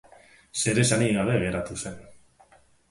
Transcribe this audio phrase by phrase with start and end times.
[0.61, 2.05] Zer esanik gabe geratu zen.